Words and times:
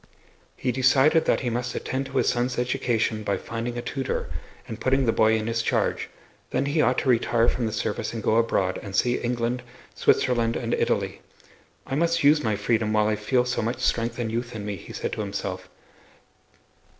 He 0.57 0.71
decided 0.71 1.25
that 1.25 1.41
he 1.41 1.51
must 1.51 1.75
attend 1.75 2.07
to 2.07 2.17
his 2.17 2.27
son's 2.27 2.57
education 2.57 3.21
by 3.21 3.37
finding 3.37 3.77
a 3.77 3.83
tutor 3.83 4.31
and 4.67 4.81
putting 4.81 5.05
the 5.05 5.11
boy 5.11 5.35
in 5.37 5.45
his 5.45 5.61
charge, 5.61 6.09
then 6.49 6.65
he 6.65 6.81
ought 6.81 6.97
to 6.97 7.09
retire 7.09 7.47
from 7.47 7.67
the 7.67 7.71
service 7.71 8.11
and 8.11 8.23
go 8.23 8.37
abroad, 8.37 8.79
and 8.81 8.95
see 8.95 9.19
England, 9.19 9.61
Switzerland 9.93 10.55
and 10.55 10.73
Italy. 10.73 11.21
"I 11.85 11.93
must 11.93 12.23
use 12.23 12.43
my 12.43 12.55
freedom 12.55 12.93
while 12.93 13.05
I 13.09 13.15
feel 13.15 13.45
so 13.45 13.61
much 13.61 13.77
strength 13.77 14.17
and 14.17 14.31
youth 14.31 14.55
in 14.55 14.65
me," 14.65 14.75
he 14.75 14.91
said 14.91 15.11
to 15.13 15.21
himself. 15.21 15.69